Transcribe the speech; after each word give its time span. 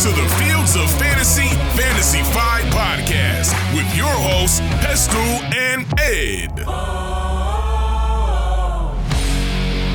to 0.00 0.08
the 0.08 0.28
Fields 0.40 0.74
of 0.74 0.90
Fantasy 0.98 1.46
Fantasy 1.76 2.22
5 2.24 2.64
podcast 2.74 3.54
with 3.74 3.96
your 3.96 4.08
hosts, 4.08 4.58
Pestell 4.82 5.40
and 5.54 5.86
Ed. 6.00 6.50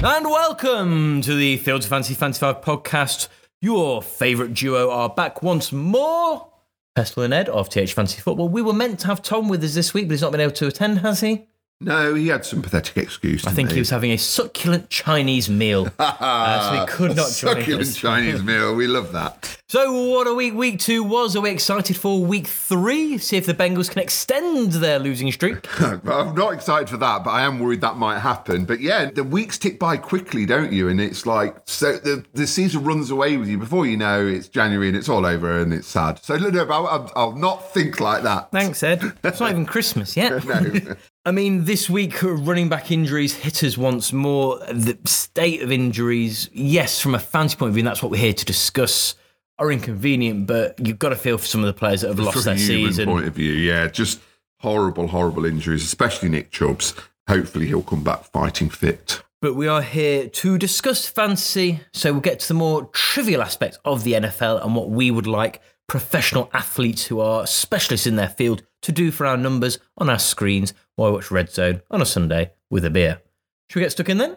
And 0.02 0.26
welcome 0.26 1.22
to 1.22 1.36
the 1.36 1.58
Fields 1.58 1.86
of 1.86 1.90
Fantasy 1.90 2.14
Fantasy 2.14 2.40
5 2.40 2.62
podcast. 2.62 3.28
Your 3.62 4.02
favourite 4.02 4.54
duo 4.54 4.90
are 4.90 5.10
back 5.10 5.44
once 5.44 5.74
more. 5.74 6.50
Pestell 6.98 7.26
and 7.26 7.34
Ed 7.34 7.50
of 7.50 7.68
TH 7.68 7.92
Fantasy 7.92 8.22
Football. 8.22 8.48
We 8.48 8.62
were 8.62 8.72
meant 8.72 9.02
to 9.02 9.08
have 9.08 9.22
Tom 9.22 9.50
with 9.50 9.62
us 9.66 9.74
this 9.74 9.94
week, 9.94 10.08
but 10.08 10.14
he's 10.14 10.22
not 10.22 10.32
been 10.32 10.40
able 10.40 10.54
to 10.54 10.68
attend, 10.68 11.00
has 11.00 11.20
he? 11.20 11.49
No, 11.82 12.14
he 12.14 12.28
had 12.28 12.44
some 12.44 12.62
pathetic 12.62 12.98
excuse. 12.98 13.48
I 13.48 13.52
think 13.52 13.72
he 13.72 13.80
was 13.80 13.90
having 13.90 14.12
a 14.12 14.18
succulent 14.18 14.90
Chinese 14.90 15.50
meal. 15.50 15.88
uh, 16.00 16.70
so 16.70 16.80
he 16.82 16.86
could 16.88 17.16
not 17.16 17.32
join 17.32 17.56
Succulent 17.56 17.82
us. 17.82 17.96
Chinese 17.98 18.44
meal. 18.44 18.76
We 18.76 18.86
love 18.86 19.14
that. 19.14 19.58
So, 19.70 20.10
what 20.10 20.28
a 20.28 20.34
week 20.34 20.56
week 20.56 20.80
two 20.80 21.04
was. 21.04 21.38
Are 21.38 21.42
we 21.42 21.52
excited 21.52 21.96
for 21.96 22.22
week 22.22 22.48
three? 22.48 23.18
See 23.18 23.38
if 23.38 23.46
the 23.46 23.54
Bengals 23.54 23.90
can 23.90 24.02
extend 24.02 24.74
their 24.74 25.00
losing 25.00 25.32
streak. 25.32 25.68
I'm 25.82 26.36
not 26.36 26.54
excited 26.54 26.90
for 26.90 26.98
that, 26.98 27.24
but 27.24 27.30
I 27.30 27.44
am 27.44 27.60
worried 27.60 27.80
that 27.82 27.96
might 27.96 28.20
happen. 28.20 28.66
But 28.66 28.82
yeah, 28.82 29.10
the 29.12 29.24
weeks 29.24 29.58
tick 29.58 29.80
by 29.80 29.96
quickly, 29.96 30.46
don't 30.46 30.74
you? 30.74 30.90
And 30.90 31.00
it's 31.00 31.26
like 31.26 31.56
so 31.66 31.94
the 31.94 32.26
the 32.34 32.46
season 32.46 32.84
runs 32.84 33.10
away 33.10 33.38
with 33.38 33.48
you 33.48 33.58
before 33.58 33.86
you 33.86 33.96
know 33.96 34.28
it's 34.28 34.50
January 34.50 34.90
and 34.90 34.98
it's 34.98 35.08
all 35.08 35.26
over 35.26 35.62
and 35.62 35.72
it's 35.72 35.88
sad. 35.88 36.20
So 36.26 36.36
no, 36.36 36.50
no, 36.50 36.68
I'll, 36.68 36.88
I'll, 36.88 37.12
I'll 37.16 37.36
not 37.36 37.72
think 37.72 38.02
like 38.02 38.24
that. 38.24 38.52
Thanks, 38.52 38.84
Ed. 38.84 39.14
It's 39.24 39.40
not 39.40 39.52
even 39.52 39.66
Christmas 39.66 40.18
yet. 40.18 40.44
No. 40.44 40.96
I 41.26 41.32
mean, 41.32 41.66
this 41.66 41.90
week, 41.90 42.24
uh, 42.24 42.32
running 42.32 42.70
back 42.70 42.92
injuries 42.92 43.36
hit 43.36 43.64
us 43.64 43.78
once 43.78 44.14
more. 44.14 44.58
The 44.72 44.98
state 45.06 45.62
of 45.62 45.72
injuries, 45.72 46.50
yes, 46.54 47.02
from 47.02 47.14
a 47.14 47.20
fancy 47.20 47.58
point 47.58 47.70
of 47.70 47.74
view, 47.76 47.82
and 47.82 47.88
that's 47.88 48.02
what 48.02 48.10
we're 48.10 48.22
here 48.22 48.34
to 48.34 48.46
discuss, 48.46 49.16
are 49.58 49.70
inconvenient, 49.70 50.48
but 50.48 50.80
you've 50.80 50.98
got 50.98 51.10
to 51.10 51.18
feel 51.18 51.38
for 51.38 51.46
some 51.46 51.60
of 51.60 51.68
the 51.68 51.74
players 51.74 52.02
that 52.02 52.08
have 52.08 52.20
lost 52.20 52.36
From 52.36 52.44
their 52.44 52.58
season. 52.58 53.06
point 53.06 53.28
of 53.28 53.36
view, 53.36 53.52
yeah, 53.52 53.88
just 53.88 54.22
horrible, 54.60 55.08
horrible 55.08 55.44
injuries, 55.44 55.84
especially 55.84 56.30
Nick 56.30 56.52
Chubb's. 56.52 56.94
Hopefully, 57.28 57.68
he'll 57.68 57.84
come 57.84 58.04
back 58.04 58.24
fighting 58.24 58.70
fit. 58.70 59.22
But 59.42 59.56
we 59.56 59.68
are 59.68 59.82
here 59.82 60.30
to 60.30 60.58
discuss 60.58 61.06
fantasy, 61.06 61.82
so 61.94 62.14
we'll 62.14 62.22
get 62.22 62.40
to 62.40 62.48
the 62.48 62.54
more 62.54 62.86
trivial 62.94 63.42
aspects 63.42 63.78
of 63.84 64.06
the 64.06 64.14
NFL 64.14 64.64
and 64.64 64.74
what 64.74 64.90
we 64.90 65.12
would 65.12 65.28
like 65.28 65.62
professional 65.90 66.50
athletes 66.54 67.08
who 67.08 67.20
are 67.20 67.46
specialists 67.46 68.08
in 68.08 68.16
their 68.16 68.30
field 68.30 68.62
to 68.84 68.92
do 68.94 69.12
for 69.12 69.26
our 69.26 69.36
numbers 69.36 69.80
on 69.98 70.10
our 70.10 70.20
screens 70.20 70.74
while 71.00 71.12
we 71.12 71.16
watch 71.16 71.32
Red 71.32 71.50
Zone 71.50 71.82
on 71.90 72.02
a 72.02 72.06
Sunday 72.06 72.52
with 72.70 72.84
a 72.84 72.90
beer. 72.90 73.22
Should 73.70 73.80
we 73.80 73.84
get 73.86 73.92
stuck 73.92 74.10
in 74.10 74.18
then? 74.18 74.36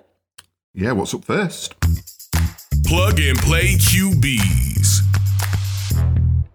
Yeah, 0.74 0.92
what's 0.92 1.12
up 1.12 1.24
first? 1.24 1.74
Plug 2.86 3.18
and 3.20 3.36
play 3.38 3.74
QBs. 3.74 5.00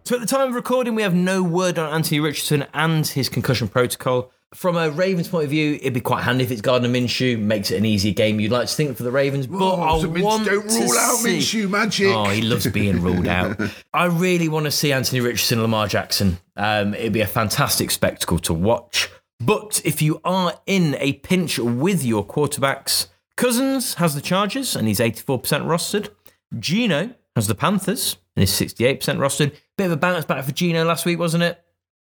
So 0.06 0.16
at 0.16 0.22
the 0.22 0.28
time 0.28 0.48
of 0.48 0.56
recording, 0.56 0.96
we 0.96 1.02
have 1.02 1.14
no 1.14 1.44
word 1.44 1.78
on 1.78 1.94
Anthony 1.94 2.22
Richardson 2.22 2.66
and 2.74 3.06
his 3.06 3.28
concussion 3.28 3.68
protocol. 3.68 4.32
From 4.56 4.78
a 4.78 4.90
Ravens 4.90 5.28
point 5.28 5.44
of 5.44 5.50
view, 5.50 5.74
it'd 5.82 5.94
be 5.94 6.00
quite 6.00 6.24
handy 6.24 6.46
if 6.46 6.52
it's 6.52 6.62
Gardner 6.62 6.88
Minshew, 6.88 7.38
makes 7.38 7.70
it 7.70 7.76
an 7.78 7.84
easy 7.86 8.14
game 8.14 8.40
you'd 8.40 8.52
like 8.54 8.70
to 8.70 8.74
think 8.74 8.96
for 8.96 9.04
the 9.04 9.12
Ravens. 9.12 9.46
But 9.46 9.76
I 9.76 10.00
so 10.00 10.10
Minch- 10.10 10.24
want 10.24 10.46
don't 10.46 10.70
to 10.70 10.80
rule 10.84 10.98
out 10.98 11.16
see- 11.18 11.38
Minshew 11.40 11.70
magic. 11.70 12.08
Oh, 12.16 12.30
he 12.30 12.42
loves 12.42 12.66
being 12.68 13.02
ruled 13.02 13.28
out. 13.28 13.60
I 13.94 14.06
really 14.06 14.48
want 14.48 14.64
to 14.64 14.72
see 14.72 14.94
Anthony 14.94 15.20
Richardson 15.20 15.62
Lamar 15.62 15.88
Jackson. 15.90 16.38
Um, 16.56 16.94
it'd 16.94 17.12
be 17.12 17.20
a 17.20 17.28
fantastic 17.28 17.92
spectacle 17.92 18.40
to 18.40 18.54
watch. 18.54 19.10
But 19.40 19.82
if 19.86 20.02
you 20.02 20.20
are 20.24 20.60
in 20.66 20.96
a 21.00 21.14
pinch 21.14 21.60
with 21.60 22.04
your 22.04 22.26
quarterbacks, 22.26 23.08
Cousins 23.36 23.96
has 23.96 24.16
the 24.16 24.22
Chargers 24.22 24.76
and 24.76 24.88
he's 24.88 25.00
84% 25.00 25.42
rostered. 25.66 26.10
Gino 26.58 27.14
has 27.36 27.48
the 27.48 27.56
Panthers 27.56 28.18
and 28.36 28.42
he's 28.42 28.52
68% 28.52 29.00
rostered. 29.18 29.56
Bit 29.78 29.86
of 29.86 29.92
a 29.92 29.98
bounce 29.98 30.26
back 30.26 30.44
for 30.44 30.52
Gino 30.52 30.84
last 30.84 31.06
week, 31.06 31.20
wasn't 31.20 31.44
it? 31.44 31.64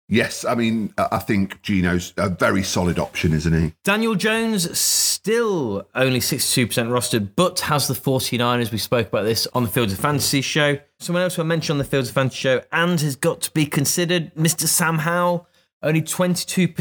Yes, 0.08 0.44
I 0.44 0.54
mean, 0.54 0.92
I 0.98 1.20
think 1.20 1.62
Gino's 1.62 2.12
a 2.18 2.28
very 2.28 2.62
solid 2.62 2.98
option, 2.98 3.32
isn't 3.32 3.52
he? 3.54 3.72
Daniel 3.82 4.14
Jones 4.14 4.78
still 4.78 5.88
only 5.94 6.18
62% 6.18 6.66
rostered, 6.68 7.30
but 7.34 7.60
has 7.60 7.88
the 7.88 7.94
49ers. 7.94 8.70
We 8.70 8.76
spoke 8.76 9.08
about 9.08 9.22
this 9.22 9.46
on 9.54 9.62
the 9.62 9.70
Fields 9.70 9.94
of 9.94 10.00
Fantasy 10.00 10.42
show. 10.42 10.76
Someone 10.98 11.22
else 11.22 11.36
who 11.36 11.42
I 11.42 11.46
mentioned 11.46 11.76
on 11.76 11.78
the 11.78 11.84
Fields 11.84 12.10
of 12.10 12.14
Fantasy 12.14 12.36
show 12.40 12.62
and 12.72 13.00
has 13.00 13.16
got 13.16 13.40
to 13.42 13.50
be 13.52 13.64
considered, 13.64 14.34
Mr. 14.34 14.66
Sam 14.66 14.98
Howell, 14.98 15.46
only 15.82 16.02
22% 16.02 16.72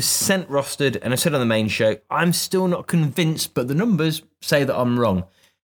rostered. 0.45 0.97
And 1.01 1.13
I 1.13 1.15
said 1.15 1.33
on 1.33 1.39
the 1.39 1.45
main 1.45 1.67
show, 1.67 1.97
I'm 2.09 2.33
still 2.33 2.67
not 2.67 2.87
convinced, 2.87 3.53
but 3.53 3.67
the 3.67 3.75
numbers 3.75 4.21
say 4.41 4.63
that 4.63 4.77
I'm 4.77 4.99
wrong. 4.99 5.25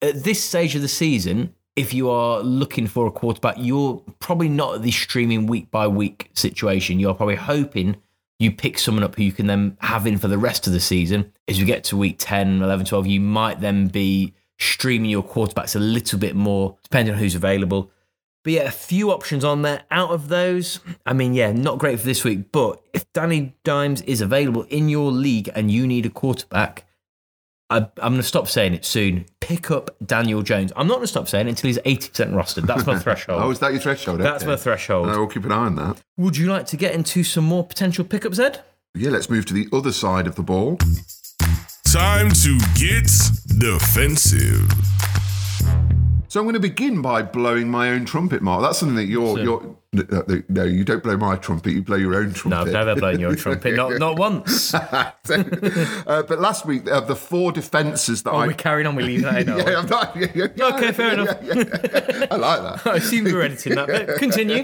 At 0.01 0.23
this 0.23 0.43
stage 0.43 0.75
of 0.75 0.81
the 0.81 0.87
season, 0.87 1.53
if 1.75 1.93
you 1.93 2.09
are 2.09 2.41
looking 2.41 2.87
for 2.87 3.05
a 3.05 3.11
quarterback, 3.11 3.55
you're 3.59 4.01
probably 4.19 4.49
not 4.49 4.75
at 4.75 4.81
the 4.81 4.91
streaming 4.91 5.45
week 5.45 5.69
by 5.69 5.87
week 5.87 6.29
situation. 6.33 6.99
You're 6.99 7.13
probably 7.13 7.35
hoping 7.35 7.97
you 8.39 8.51
pick 8.51 8.77
someone 8.77 9.03
up 9.03 9.15
who 9.15 9.23
you 9.23 9.31
can 9.31 9.47
then 9.47 9.77
have 9.81 10.05
in 10.05 10.17
for 10.17 10.27
the 10.27 10.37
rest 10.37 10.67
of 10.67 10.73
the 10.73 10.79
season. 10.79 11.31
As 11.47 11.59
we 11.59 11.65
get 11.65 11.83
to 11.85 11.97
week 11.97 12.17
10, 12.19 12.61
11, 12.61 12.85
12, 12.85 13.07
you 13.07 13.19
might 13.19 13.59
then 13.61 13.87
be 13.87 14.33
streaming 14.59 15.09
your 15.09 15.23
quarterbacks 15.23 15.75
a 15.75 15.79
little 15.79 16.19
bit 16.19 16.35
more, 16.35 16.77
depending 16.83 17.13
on 17.13 17.19
who's 17.19 17.35
available. 17.35 17.91
But 18.47 18.53
yeah, 18.53 18.61
a 18.61 18.71
few 18.71 19.11
options 19.11 19.43
on 19.43 19.63
there. 19.63 19.83
Out 19.91 20.11
of 20.11 20.29
those, 20.29 20.79
I 21.05 21.11
mean, 21.11 21.33
yeah, 21.33 21.51
not 21.51 21.79
great 21.79 21.99
for 21.99 22.05
this 22.05 22.23
week. 22.23 22.49
But 22.53 22.81
if 22.93 23.03
Danny 23.11 23.57
Dimes 23.65 24.01
is 24.03 24.21
available 24.21 24.63
in 24.69 24.87
your 24.87 25.11
league 25.11 25.49
and 25.53 25.69
you 25.69 25.85
need 25.85 26.05
a 26.05 26.09
quarterback, 26.09 26.85
I, 27.69 27.79
I'm 27.79 28.13
going 28.13 28.15
to 28.15 28.23
stop 28.23 28.47
saying 28.47 28.73
it 28.73 28.85
soon. 28.85 29.25
Pick 29.41 29.69
up 29.69 29.97
Daniel 30.05 30.43
Jones. 30.43 30.71
I'm 30.77 30.87
not 30.87 30.93
going 30.93 31.03
to 31.03 31.07
stop 31.07 31.27
saying 31.27 31.47
it 31.47 31.49
until 31.49 31.67
he's 31.67 31.77
80% 31.79 32.31
rostered. 32.31 32.65
That's 32.67 32.85
my 32.85 32.97
threshold. 33.03 33.43
Oh, 33.43 33.49
is 33.51 33.59
that 33.59 33.73
your 33.73 33.81
threshold? 33.81 34.21
That's 34.21 34.43
Okay. 34.43 34.51
my 34.51 34.55
threshold. 34.55 35.09
I 35.09 35.17
will 35.17 35.27
keep 35.27 35.43
an 35.43 35.51
eye 35.51 35.65
on 35.65 35.75
that. 35.75 35.97
Would 36.15 36.37
you 36.37 36.47
like 36.49 36.67
to 36.67 36.77
get 36.77 36.93
into 36.95 37.25
some 37.25 37.43
more 37.43 37.65
potential 37.65 38.05
pickups, 38.05 38.39
Ed? 38.39 38.61
Yeah, 38.95 39.09
let's 39.09 39.29
move 39.29 39.45
to 39.47 39.53
the 39.53 39.67
other 39.73 39.91
side 39.91 40.25
of 40.25 40.35
the 40.35 40.43
ball. 40.43 40.77
Time 41.91 42.29
to 42.29 42.57
get 42.75 43.11
defensive. 43.59 44.71
So 46.37 46.41
I'm 46.41 46.45
going 46.45 46.53
to 46.53 46.59
begin 46.59 47.01
by 47.01 47.23
blowing 47.23 47.67
my 47.67 47.89
own 47.89 48.05
trumpet, 48.05 48.43
Mark. 48.43 48.61
That's 48.61 48.77
something 48.77 48.95
that 48.97 49.07
you're. 49.07 49.39
you're 49.39 49.75
no, 49.91 50.43
no, 50.49 50.63
you 50.65 50.83
don't 50.83 51.01
blow 51.01 51.17
my 51.17 51.35
trumpet. 51.35 51.71
You 51.71 51.81
blow 51.81 51.95
your 51.95 52.13
own 52.13 52.31
trumpet. 52.31 52.55
No. 52.71 52.79
I've 52.79 52.85
never 52.85 52.95
blown 52.95 53.19
your 53.19 53.35
trumpet. 53.35 53.73
Not, 53.73 53.93
not 53.93 54.19
once. 54.19 54.71
uh, 54.75 55.11
but 55.25 56.39
last 56.39 56.67
week, 56.67 56.87
of 56.89 57.07
the 57.07 57.15
four 57.15 57.51
defences 57.51 58.21
that 58.21 58.29
Oh, 58.33 58.35
I. 58.37 58.45
we're 58.45 58.53
carrying 58.53 58.85
on. 58.85 58.95
We 58.95 59.01
leave 59.01 59.23
that 59.23 59.47
in. 59.47 59.47
yeah, 59.57 59.79
I'm 59.79 59.87
not, 59.87 60.15
yeah, 60.15 60.27
yeah, 60.55 60.65
Okay, 60.75 60.91
fair 60.91 61.13
enough. 61.13 61.29
I 61.39 62.35
like 62.35 62.61
that. 62.61 62.81
I 62.85 62.95
assume 62.97 63.23
we 63.23 63.33
were 63.33 63.41
editing 63.41 63.73
that 63.73 63.87
bit. 63.87 64.19
Continue. 64.19 64.63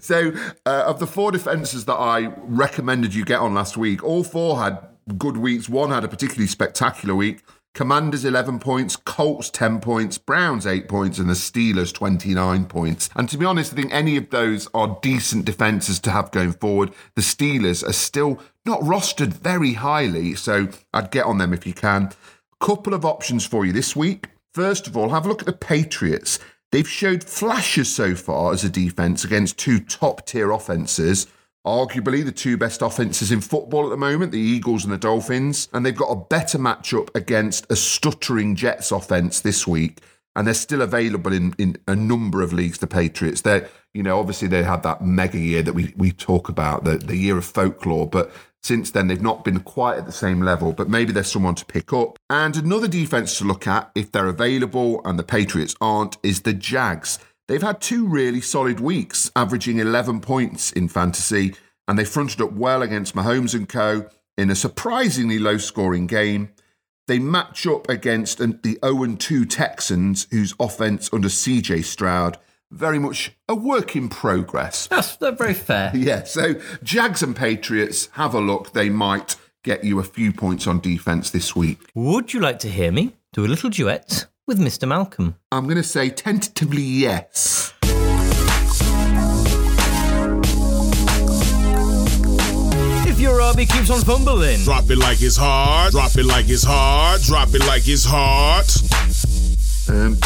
So, 0.00 0.32
uh, 0.66 0.86
of 0.88 0.98
the 0.98 1.06
four 1.06 1.30
defences 1.30 1.84
that 1.84 1.94
I 1.94 2.32
recommended 2.38 3.14
you 3.14 3.24
get 3.24 3.38
on 3.38 3.54
last 3.54 3.76
week, 3.76 4.02
all 4.02 4.24
four 4.24 4.58
had 4.58 4.80
good 5.18 5.36
weeks. 5.36 5.68
One 5.68 5.90
had 5.90 6.02
a 6.02 6.08
particularly 6.08 6.48
spectacular 6.48 7.14
week. 7.14 7.44
Commanders 7.76 8.24
11 8.24 8.58
points, 8.58 8.96
Colts 8.96 9.50
10 9.50 9.80
points, 9.80 10.16
Browns 10.16 10.66
8 10.66 10.88
points, 10.88 11.18
and 11.18 11.28
the 11.28 11.34
Steelers 11.34 11.92
29 11.92 12.64
points. 12.64 13.10
And 13.14 13.28
to 13.28 13.36
be 13.36 13.44
honest, 13.44 13.74
I 13.74 13.76
think 13.76 13.92
any 13.92 14.16
of 14.16 14.30
those 14.30 14.66
are 14.72 14.98
decent 15.02 15.44
defences 15.44 16.00
to 16.00 16.10
have 16.10 16.30
going 16.30 16.52
forward. 16.52 16.94
The 17.16 17.20
Steelers 17.20 17.86
are 17.86 17.92
still 17.92 18.40
not 18.64 18.80
rostered 18.80 19.34
very 19.34 19.74
highly, 19.74 20.34
so 20.36 20.68
I'd 20.94 21.10
get 21.10 21.26
on 21.26 21.36
them 21.36 21.52
if 21.52 21.66
you 21.66 21.74
can. 21.74 22.12
Couple 22.60 22.94
of 22.94 23.04
options 23.04 23.44
for 23.44 23.66
you 23.66 23.74
this 23.74 23.94
week. 23.94 24.30
First 24.54 24.86
of 24.86 24.96
all, 24.96 25.10
have 25.10 25.26
a 25.26 25.28
look 25.28 25.42
at 25.42 25.46
the 25.46 25.52
Patriots. 25.52 26.38
They've 26.72 26.88
showed 26.88 27.22
flashes 27.24 27.94
so 27.94 28.14
far 28.14 28.54
as 28.54 28.64
a 28.64 28.70
defense 28.70 29.22
against 29.22 29.58
two 29.58 29.80
top 29.80 30.24
tier 30.24 30.50
offenses. 30.50 31.26
Arguably 31.66 32.24
the 32.24 32.30
two 32.30 32.56
best 32.56 32.80
offenses 32.80 33.32
in 33.32 33.40
football 33.40 33.84
at 33.84 33.90
the 33.90 33.96
moment, 33.96 34.30
the 34.30 34.38
Eagles 34.38 34.84
and 34.84 34.92
the 34.92 34.98
Dolphins. 34.98 35.68
And 35.72 35.84
they've 35.84 35.96
got 35.96 36.10
a 36.10 36.16
better 36.16 36.58
matchup 36.58 37.08
against 37.16 37.66
a 37.70 37.76
stuttering 37.76 38.54
Jets 38.54 38.92
offense 38.92 39.40
this 39.40 39.66
week. 39.66 40.00
And 40.36 40.46
they're 40.46 40.54
still 40.54 40.82
available 40.82 41.32
in, 41.32 41.54
in 41.58 41.76
a 41.88 41.96
number 41.96 42.42
of 42.42 42.52
leagues, 42.52 42.78
the 42.78 42.86
Patriots. 42.86 43.40
They're, 43.40 43.68
you 43.94 44.02
know, 44.02 44.20
obviously 44.20 44.46
they 44.46 44.62
had 44.62 44.82
that 44.84 45.02
mega 45.02 45.38
year 45.38 45.62
that 45.62 45.72
we, 45.72 45.92
we 45.96 46.12
talk 46.12 46.48
about, 46.48 46.84
the, 46.84 46.98
the 46.98 47.16
year 47.16 47.36
of 47.36 47.44
folklore. 47.44 48.06
But 48.06 48.30
since 48.62 48.90
then, 48.90 49.08
they've 49.08 49.20
not 49.20 49.44
been 49.44 49.60
quite 49.60 49.96
at 49.96 50.06
the 50.06 50.12
same 50.12 50.42
level, 50.42 50.72
but 50.72 50.88
maybe 50.88 51.12
there's 51.12 51.32
someone 51.32 51.54
to 51.56 51.64
pick 51.64 51.92
up. 51.92 52.18
And 52.28 52.56
another 52.56 52.86
defense 52.86 53.38
to 53.38 53.44
look 53.44 53.66
at, 53.66 53.90
if 53.94 54.12
they're 54.12 54.26
available 54.26 55.00
and 55.04 55.18
the 55.18 55.24
Patriots 55.24 55.74
aren't, 55.80 56.16
is 56.22 56.42
the 56.42 56.52
Jags. 56.52 57.18
They've 57.48 57.62
had 57.62 57.80
two 57.80 58.06
really 58.06 58.40
solid 58.40 58.80
weeks, 58.80 59.30
averaging 59.36 59.78
11 59.78 60.20
points 60.20 60.72
in 60.72 60.88
fantasy, 60.88 61.54
and 61.86 61.98
they 61.98 62.04
fronted 62.04 62.40
up 62.40 62.52
well 62.52 62.82
against 62.82 63.14
Mahomes 63.14 63.54
and 63.54 63.68
co. 63.68 64.08
in 64.36 64.50
a 64.50 64.56
surprisingly 64.56 65.38
low 65.38 65.56
scoring 65.56 66.06
game. 66.06 66.50
They 67.06 67.20
match 67.20 67.66
up 67.68 67.88
against 67.88 68.38
the 68.38 68.78
0 68.84 69.14
2 69.16 69.44
Texans, 69.44 70.26
whose 70.32 70.54
offense 70.58 71.08
under 71.12 71.28
CJ 71.28 71.84
Stroud 71.84 72.38
very 72.72 72.98
much 72.98 73.30
a 73.48 73.54
work 73.54 73.94
in 73.94 74.08
progress. 74.08 74.88
That's, 74.88 75.16
that's 75.16 75.38
very 75.38 75.54
fair. 75.54 75.92
Yeah, 75.94 76.24
so 76.24 76.54
Jags 76.82 77.22
and 77.22 77.36
Patriots, 77.36 78.08
have 78.12 78.34
a 78.34 78.40
look. 78.40 78.72
They 78.72 78.90
might 78.90 79.36
get 79.62 79.84
you 79.84 80.00
a 80.00 80.04
few 80.04 80.32
points 80.32 80.66
on 80.66 80.80
defense 80.80 81.30
this 81.30 81.54
week. 81.54 81.78
Would 81.94 82.34
you 82.34 82.40
like 82.40 82.58
to 82.60 82.68
hear 82.68 82.90
me 82.90 83.14
do 83.32 83.44
a 83.44 83.46
little 83.46 83.70
duet 83.70 84.26
with 84.46 84.58
Mr. 84.60 84.86
Malcolm? 84.86 85.36
I'm 85.50 85.64
going 85.64 85.76
to 85.76 85.82
say 85.82 86.08
tentatively 86.10 86.82
yes. 86.82 87.72
If 93.08 93.20
your 93.20 93.40
RB 93.40 93.68
keeps 93.68 93.90
on 93.90 94.00
fumbling, 94.02 94.60
drop 94.64 94.88
it 94.90 94.98
like 94.98 95.22
it's 95.22 95.36
hard, 95.36 95.92
drop 95.92 96.16
it 96.16 96.24
like 96.24 96.48
it's 96.48 96.64
hard, 96.64 97.20
drop 97.22 97.48
it 97.54 97.60
like 97.66 97.88
it's 97.88 98.04
hard. 98.04 98.66
Um, 99.88 100.16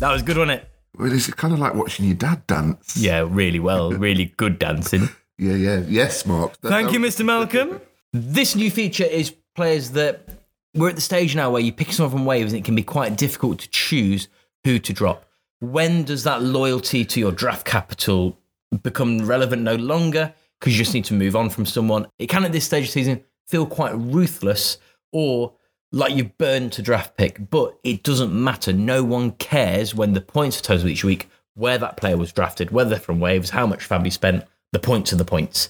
that 0.00 0.10
was 0.12 0.22
good, 0.22 0.36
wasn't 0.36 0.60
it? 0.62 0.68
Well, 0.98 1.12
it's 1.12 1.30
kind 1.32 1.52
of 1.54 1.60
like 1.60 1.74
watching 1.74 2.06
your 2.06 2.14
dad 2.16 2.46
dance. 2.46 2.96
Yeah, 2.96 3.26
really 3.28 3.60
well, 3.60 3.90
really 3.92 4.26
good 4.36 4.58
dancing. 4.58 5.08
yeah, 5.38 5.54
yeah, 5.54 5.82
yes, 5.86 6.26
Mark. 6.26 6.60
That, 6.60 6.68
Thank 6.70 6.88
that 6.88 6.94
you, 6.94 7.00
Mr. 7.00 7.24
Malcolm. 7.24 7.80
this 8.12 8.54
new 8.56 8.70
feature 8.70 9.04
is 9.04 9.34
players 9.54 9.90
that 9.90 10.28
we're 10.74 10.88
at 10.88 10.96
the 10.96 11.00
stage 11.00 11.36
now 11.36 11.50
where 11.50 11.62
you 11.62 11.72
pick 11.72 11.92
someone 11.92 12.10
from 12.10 12.24
waves 12.24 12.52
and 12.52 12.60
it 12.60 12.64
can 12.64 12.74
be 12.74 12.82
quite 12.82 13.16
difficult 13.16 13.60
to 13.60 13.70
choose 13.70 14.28
who 14.64 14.78
to 14.78 14.92
drop. 14.92 15.24
When 15.60 16.04
does 16.04 16.24
that 16.24 16.42
loyalty 16.42 17.04
to 17.04 17.20
your 17.20 17.32
draft 17.32 17.64
capital 17.64 18.38
become 18.82 19.24
relevant 19.24 19.62
no 19.62 19.76
longer 19.76 20.34
because 20.58 20.76
you 20.76 20.84
just 20.84 20.94
need 20.94 21.04
to 21.06 21.14
move 21.14 21.36
on 21.36 21.50
from 21.50 21.64
someone? 21.64 22.08
It 22.18 22.28
can 22.28 22.44
at 22.44 22.52
this 22.52 22.64
stage 22.64 22.84
of 22.84 22.88
the 22.88 22.92
season 22.92 23.24
feel 23.46 23.66
quite 23.66 23.94
ruthless 23.94 24.78
or 25.12 25.52
like 25.92 26.14
you've 26.14 26.36
burned 26.38 26.72
to 26.72 26.82
draft 26.82 27.16
pick, 27.16 27.50
but 27.50 27.78
it 27.84 28.02
doesn't 28.02 28.32
matter. 28.32 28.72
No 28.72 29.04
one 29.04 29.30
cares 29.32 29.94
when 29.94 30.12
the 30.12 30.20
points 30.20 30.58
are 30.58 30.64
total 30.64 30.88
each 30.88 31.04
week 31.04 31.28
where 31.54 31.78
that 31.78 31.96
player 31.96 32.16
was 32.16 32.32
drafted, 32.32 32.72
whether 32.72 32.90
they're 32.90 32.98
from 32.98 33.20
waves, 33.20 33.50
how 33.50 33.66
much 33.66 33.88
you 33.90 34.10
spent, 34.10 34.44
the 34.72 34.80
points 34.80 35.12
are 35.12 35.16
the 35.16 35.24
points. 35.24 35.68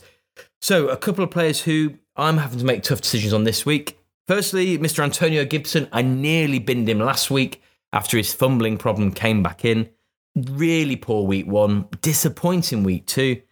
So, 0.63 0.89
a 0.89 0.97
couple 0.97 1.23
of 1.23 1.31
players 1.31 1.61
who 1.61 1.95
I'm 2.17 2.39
having 2.39 2.59
to 2.59 2.65
make 2.65 2.83
tough 2.83 3.03
decisions 3.03 3.35
on 3.35 3.45
this 3.45 3.67
week. 3.67 3.99
Firstly, 4.27 4.79
Mr. 4.79 5.05
Antonio 5.05 5.45
Gibson. 5.45 5.89
I 5.93 6.03
nearly 6.03 6.59
binned 6.59 6.89
him 6.89 6.99
last 6.99 7.31
week 7.31 7.63
after 7.93 8.17
his 8.17 8.33
fumbling 8.33 8.79
problem 8.79 9.13
came 9.13 9.43
back 9.43 9.65
in. 9.65 9.89
Really 10.35 10.97
poor 10.97 11.27
week 11.27 11.47
one, 11.47 11.87
disappointing 12.01 12.83
week 12.83 13.07
two. 13.07 13.43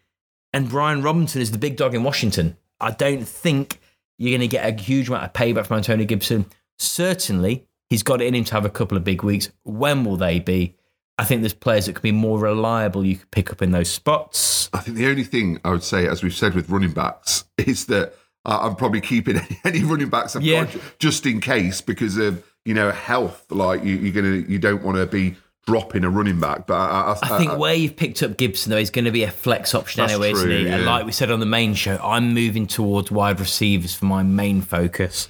And 0.53 0.69
Brian 0.69 1.03
Robinson 1.03 1.41
is 1.41 1.51
the 1.51 1.59
big 1.59 1.77
dog 1.77 1.95
in 1.95 2.03
Washington. 2.03 2.57
I 2.81 2.91
don't 2.91 3.27
think 3.27 3.81
you're 4.19 4.31
going 4.31 4.41
to 4.41 4.49
get 4.49 4.67
a 4.67 4.83
huge 4.83 5.09
amount 5.09 5.25
of 5.25 5.33
payback 5.33 5.67
from 5.67 5.79
Antonio 5.79 6.07
Gibson. 6.07 6.47
Certainly, 6.79 7.67
he's 7.89 8.03
got 8.03 8.21
it 8.21 8.27
in 8.27 8.35
him 8.35 8.45
to 8.45 8.55
have 8.55 8.65
a 8.65 8.71
couple 8.71 8.97
of 8.97 9.05
big 9.05 9.23
weeks. 9.23 9.51
When 9.63 10.05
will 10.05 10.17
they 10.17 10.41
be? 10.41 10.77
I 11.19 11.25
think 11.25 11.43
there's 11.43 11.55
players 11.55 11.87
that 11.87 11.95
could 11.95 12.03
be 12.03 12.13
more 12.13 12.39
reliable 12.39 13.05
you 13.05 13.17
could 13.17 13.31
pick 13.31 13.53
up 13.53 13.63
in 13.63 13.71
those 13.71 13.91
spots. 13.91 14.71
I 14.73 14.79
think 14.79 14.97
the 14.97 15.07
only 15.07 15.25
thing 15.25 15.61
I 15.65 15.71
would 15.71 15.85
say, 15.85 16.09
as 16.09 16.23
we've 16.23 16.35
said 16.35 16.55
with 16.55 16.71
running 16.71 16.93
backs, 16.93 17.45
is 17.59 17.87
that 17.87 18.15
uh, 18.45 18.59
I'm 18.63 18.77
probably 18.77 19.01
keeping 19.01 19.37
any, 19.39 19.61
any 19.65 19.85
running 19.85 20.09
backs 20.09 20.37
I've 20.37 20.43
Yeah. 20.43 20.65
got 20.65 20.77
just 20.99 21.27
in 21.27 21.41
case 21.41 21.81
because 21.81 22.17
of 22.17 22.45
you 22.65 22.75
know 22.75 22.91
health. 22.91 23.45
Like 23.51 23.85
you, 23.85 23.95
you're 23.97 24.13
gonna, 24.13 24.37
you 24.49 24.59
don't 24.59 24.83
want 24.83 24.97
to 24.99 25.07
be 25.07 25.37
dropping 25.67 26.03
a 26.03 26.11
running 26.11 26.41
back. 26.41 26.67
But 26.67 26.75
I, 26.75 27.13
I, 27.23 27.35
I 27.35 27.39
think 27.39 27.57
where 27.57 27.75
you've 27.75 27.95
picked 27.97 28.23
up 28.23 28.37
Gibson 28.37 28.71
though 28.71 28.79
is 28.79 28.91
going 28.91 29.05
to 29.05 29.11
be 29.13 29.23
a 29.23 29.31
flex 29.31 29.75
option 29.77 30.03
anyway, 30.03 30.33
isn't 30.33 30.45
true, 30.47 30.65
he? 30.65 30.69
And 30.69 30.85
like 30.85 31.07
we 31.07 31.13
said 31.13 31.31
on 31.31 31.39
the 31.41 31.47
main 31.47 31.75
show, 31.75 31.99
I'm 32.03 32.35
moving 32.35 32.67
towards 32.67 33.11
wide 33.13 33.39
receivers 33.39 33.95
for 33.95 34.07
my 34.07 34.23
main 34.25 34.61
focus. 34.61 35.29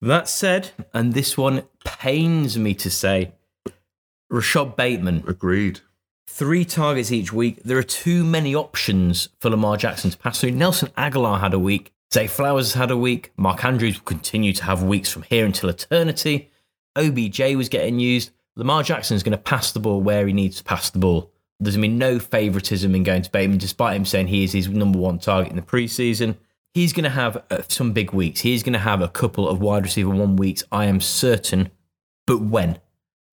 That 0.00 0.28
said, 0.28 0.70
and 0.94 1.12
this 1.14 1.36
one 1.38 1.62
pains 1.84 2.56
me 2.58 2.74
to 2.74 2.90
say, 2.90 3.32
Rashad 4.32 4.76
Bateman, 4.76 5.24
agreed. 5.26 5.80
three 6.28 6.64
targets 6.64 7.10
each 7.10 7.32
week. 7.32 7.62
There 7.64 7.78
are 7.78 7.82
too 7.82 8.24
many 8.24 8.54
options 8.54 9.28
for 9.40 9.50
Lamar 9.50 9.76
Jackson 9.76 10.10
to 10.10 10.18
pass 10.18 10.40
through. 10.40 10.52
Nelson 10.52 10.88
Agholor 10.96 11.40
had 11.40 11.54
a 11.54 11.58
week. 11.58 11.92
Zay 12.12 12.26
Flowers 12.26 12.72
has 12.72 12.80
had 12.80 12.90
a 12.90 12.96
week. 12.96 13.32
Mark 13.36 13.64
Andrews 13.64 13.96
will 13.98 14.04
continue 14.04 14.52
to 14.54 14.64
have 14.64 14.82
weeks 14.82 15.10
from 15.10 15.22
here 15.24 15.44
until 15.44 15.68
eternity. 15.68 16.50
OBJ 16.96 17.54
was 17.54 17.68
getting 17.68 17.98
used. 18.00 18.30
Lamar 18.56 18.82
Jackson 18.82 19.14
is 19.16 19.22
going 19.22 19.32
to 19.32 19.38
pass 19.38 19.72
the 19.72 19.80
ball 19.80 20.00
where 20.00 20.26
he 20.26 20.32
needs 20.32 20.56
to 20.56 20.64
pass 20.64 20.90
the 20.90 20.98
ball. 20.98 21.30
There's 21.60 21.76
been 21.76 21.98
no 21.98 22.18
favouritism 22.18 22.94
in 22.94 23.02
going 23.02 23.22
to 23.22 23.30
Bateman, 23.30 23.58
despite 23.58 23.96
him 23.96 24.04
saying 24.04 24.28
he 24.28 24.44
is 24.44 24.52
his 24.52 24.68
number 24.68 24.98
one 24.98 25.18
target 25.18 25.50
in 25.50 25.56
the 25.56 25.62
preseason. 25.62 26.36
He's 26.72 26.92
going 26.92 27.04
to 27.04 27.10
have 27.10 27.42
uh, 27.50 27.62
some 27.68 27.92
big 27.92 28.12
weeks. 28.12 28.40
He's 28.40 28.62
going 28.62 28.72
to 28.74 28.78
have 28.78 29.02
a 29.02 29.08
couple 29.08 29.48
of 29.48 29.60
wide 29.60 29.82
receiver 29.84 30.10
one 30.10 30.36
weeks, 30.36 30.62
I 30.72 30.86
am 30.86 31.00
certain. 31.00 31.70
But 32.26 32.40
when? 32.40 32.70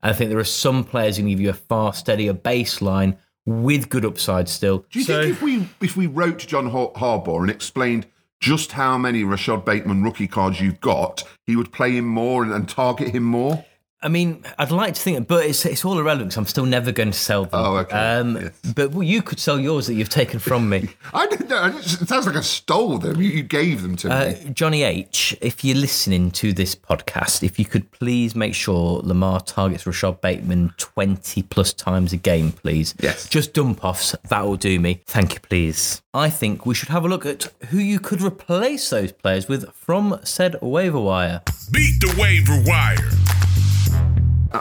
And 0.02 0.12
I 0.12 0.14
think 0.14 0.30
there 0.30 0.40
are 0.40 0.44
some 0.44 0.84
players 0.84 1.18
who 1.18 1.24
can 1.24 1.30
give 1.30 1.40
you 1.42 1.50
a 1.50 1.54
far 1.54 1.94
steadier 1.94 2.34
baseline 2.34 3.18
with 3.46 3.90
good 3.90 4.06
upside 4.06 4.50
still. 4.50 4.80
Do 4.92 5.00
you 5.00 5.06
So- 5.06 5.22
think 5.24 5.32
if 5.36 5.42
we 5.42 5.68
if 5.82 5.96
we 5.96 6.08
wrote 6.08 6.40
to 6.40 6.48
John 6.48 6.70
Har- 6.70 6.92
Harbaugh 6.96 7.42
and 7.42 7.50
explained 7.52 8.08
just 8.46 8.74
how 8.74 8.96
many 8.96 9.24
Rashad 9.24 9.66
Bateman 9.66 10.04
rookie 10.04 10.28
cards 10.28 10.62
you've 10.62 10.80
got, 10.80 11.24
he 11.48 11.56
would 11.56 11.74
play 11.74 11.98
him 11.98 12.06
more 12.06 12.44
and, 12.44 12.54
and 12.54 12.70
target 12.70 13.08
him 13.08 13.24
more? 13.24 13.66
I 14.06 14.08
mean, 14.08 14.44
I'd 14.60 14.70
like 14.70 14.94
to 14.94 15.02
think, 15.02 15.28
but 15.28 15.46
it's 15.48 15.66
it's 15.66 15.84
all 15.84 15.98
irrelevant 15.98 16.30
because 16.30 16.38
I'm 16.38 16.46
still 16.46 16.66
never 16.68 16.92
going 16.92 17.10
to 17.12 17.18
sell 17.18 17.46
them. 17.46 17.60
Oh, 17.60 17.78
okay. 17.78 17.98
Um, 17.98 18.38
Yes. 18.38 18.52
But 18.76 18.92
well, 18.92 19.02
you 19.02 19.24
could 19.24 19.40
sell 19.40 19.60
yours 19.60 19.88
that 19.88 19.96
you've 19.96 20.10
taken 20.10 20.38
from 20.40 20.70
me. 20.70 20.90
I 21.14 21.26
don't 21.26 21.50
know. 21.50 21.76
It 21.78 21.84
sounds 22.08 22.28
like 22.28 22.36
I 22.36 22.42
stole 22.42 23.00
them. 23.00 23.20
You, 23.20 23.30
you 23.30 23.42
gave 23.44 23.82
them 23.82 23.96
to 23.98 24.10
Uh, 24.12 24.26
me. 24.46 24.52
Johnny 24.54 24.84
H, 24.84 25.36
if 25.42 25.64
you're 25.64 25.76
listening 25.78 26.30
to 26.32 26.54
this 26.54 26.76
podcast, 26.76 27.42
if 27.42 27.58
you 27.58 27.66
could 27.66 27.90
please 27.92 28.36
make 28.36 28.54
sure 28.54 29.00
Lamar 29.04 29.40
targets 29.40 29.86
Rashad 29.86 30.22
Bateman 30.22 30.74
20 30.78 31.42
plus 31.44 31.74
times 31.74 32.14
a 32.14 32.18
game, 32.18 32.52
please. 32.52 32.94
Yes. 33.00 33.28
Just 33.28 33.54
dump 33.54 33.84
offs. 33.84 34.16
That 34.30 34.46
will 34.46 34.56
do 34.58 34.80
me. 34.80 35.02
Thank 35.08 35.34
you, 35.34 35.40
please. 35.40 36.04
I 36.14 36.30
think 36.30 36.66
we 36.68 36.76
should 36.76 36.90
have 36.90 37.06
a 37.06 37.08
look 37.08 37.26
at 37.26 37.52
who 37.70 37.80
you 37.80 38.00
could 38.00 38.22
replace 38.22 38.90
those 38.92 39.12
players 39.12 39.48
with 39.48 39.70
from 39.74 40.20
said 40.24 40.62
waiver 40.62 41.00
wire. 41.00 41.42
Beat 41.72 42.00
the 42.02 42.16
waiver 42.22 42.62
wire. 42.70 43.10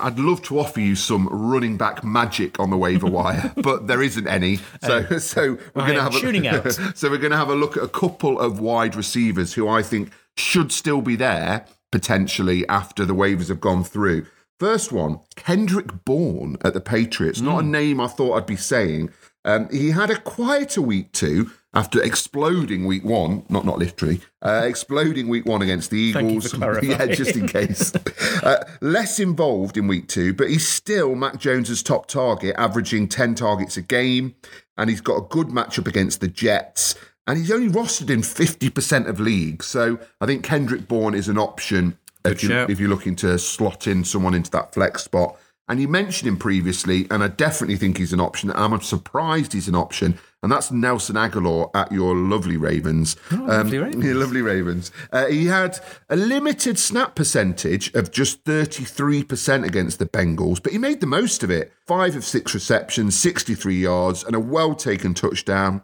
I'd 0.02 0.18
love 0.18 0.42
to 0.44 0.58
offer 0.58 0.80
you 0.80 0.94
some 0.96 1.28
running 1.28 1.76
back 1.76 2.02
magic 2.04 2.58
on 2.60 2.70
the 2.70 2.76
waiver 2.76 3.06
wire, 3.10 3.52
but 3.56 3.86
there 3.86 4.02
isn't 4.02 4.26
any. 4.26 4.58
So, 4.82 5.04
so 5.18 5.58
we're 5.74 5.86
going 5.86 5.94
to 5.96 6.02
have 6.02 6.12
tuning 6.12 6.46
a, 6.46 6.56
out. 6.58 6.72
so 6.96 7.10
we're 7.10 7.18
going 7.18 7.30
to 7.32 7.36
have 7.36 7.48
a 7.50 7.54
look 7.54 7.76
at 7.76 7.82
a 7.82 7.88
couple 7.88 8.38
of 8.40 8.60
wide 8.60 8.94
receivers 8.96 9.54
who 9.54 9.68
I 9.68 9.82
think 9.82 10.10
should 10.36 10.72
still 10.72 11.00
be 11.02 11.16
there 11.16 11.66
potentially 11.92 12.66
after 12.68 13.04
the 13.04 13.14
waivers 13.14 13.48
have 13.48 13.60
gone 13.60 13.84
through. 13.84 14.26
First 14.60 14.92
one, 14.92 15.20
Kendrick 15.36 16.04
Bourne 16.04 16.56
at 16.64 16.74
the 16.74 16.80
Patriots. 16.80 17.40
Not 17.40 17.60
Hmm. 17.62 17.68
a 17.68 17.70
name 17.70 18.00
I 18.00 18.06
thought 18.08 18.36
I'd 18.36 18.46
be 18.46 18.56
saying. 18.56 19.10
Um, 19.44 19.68
he 19.70 19.90
had 19.90 20.10
a 20.10 20.16
quieter 20.18 20.80
week 20.80 21.12
two 21.12 21.50
after 21.74 22.02
exploding 22.02 22.84
week 22.84 23.04
one, 23.04 23.44
not 23.48 23.64
not 23.64 23.78
literally, 23.78 24.20
uh, 24.42 24.62
exploding 24.64 25.28
week 25.28 25.44
one 25.44 25.60
against 25.62 25.90
the 25.90 26.12
Thank 26.12 26.30
you 26.30 26.36
Eagles. 26.38 26.52
for 26.52 26.84
yeah, 26.84 27.06
just 27.06 27.36
in 27.36 27.48
case. 27.48 27.92
uh, 28.42 28.64
less 28.80 29.18
involved 29.18 29.76
in 29.76 29.88
week 29.88 30.08
two, 30.08 30.32
but 30.32 30.48
he's 30.48 30.66
still 30.66 31.14
Mac 31.14 31.38
Jones's 31.38 31.82
top 31.82 32.06
target, 32.06 32.54
averaging 32.56 33.08
10 33.08 33.34
targets 33.34 33.76
a 33.76 33.82
game. 33.82 34.34
And 34.76 34.90
he's 34.90 35.00
got 35.00 35.16
a 35.16 35.22
good 35.28 35.48
matchup 35.48 35.86
against 35.86 36.20
the 36.20 36.28
Jets. 36.28 36.96
And 37.26 37.38
he's 37.38 37.50
only 37.50 37.68
rostered 37.68 38.10
in 38.10 38.22
50% 38.22 39.08
of 39.08 39.20
leagues. 39.20 39.66
So 39.66 39.98
I 40.20 40.26
think 40.26 40.44
Kendrick 40.44 40.88
Bourne 40.88 41.14
is 41.14 41.28
an 41.28 41.38
option 41.38 41.96
if, 42.24 42.42
you, 42.42 42.52
if 42.52 42.80
you're 42.80 42.88
looking 42.88 43.16
to 43.16 43.38
slot 43.38 43.86
in 43.86 44.04
someone 44.04 44.34
into 44.34 44.50
that 44.50 44.74
flex 44.74 45.04
spot. 45.04 45.38
And 45.66 45.80
you 45.80 45.88
mentioned 45.88 46.28
him 46.28 46.36
previously, 46.36 47.06
and 47.10 47.22
I 47.22 47.28
definitely 47.28 47.76
think 47.76 47.96
he's 47.96 48.12
an 48.12 48.20
option. 48.20 48.52
I'm 48.54 48.78
surprised 48.82 49.54
he's 49.54 49.66
an 49.66 49.74
option, 49.74 50.18
and 50.42 50.52
that's 50.52 50.70
Nelson 50.70 51.16
Agholor 51.16 51.70
at 51.74 51.90
your 51.90 52.14
lovely 52.14 52.58
Ravens. 52.58 53.16
Oh, 53.32 53.36
lovely 53.36 53.78
Ravens. 53.78 54.04
Yeah, 54.04 54.12
lovely 54.12 54.42
Ravens. 54.42 54.92
Uh, 55.10 55.26
he 55.26 55.46
had 55.46 55.78
a 56.10 56.16
limited 56.16 56.78
snap 56.78 57.14
percentage 57.14 57.94
of 57.94 58.10
just 58.10 58.44
33% 58.44 59.64
against 59.64 59.98
the 59.98 60.06
Bengals, 60.06 60.62
but 60.62 60.72
he 60.72 60.78
made 60.78 61.00
the 61.00 61.06
most 61.06 61.42
of 61.42 61.50
it. 61.50 61.72
Five 61.86 62.14
of 62.14 62.24
six 62.26 62.52
receptions, 62.52 63.16
63 63.18 63.74
yards, 63.74 64.22
and 64.22 64.36
a 64.36 64.40
well 64.40 64.74
taken 64.74 65.14
touchdown. 65.14 65.82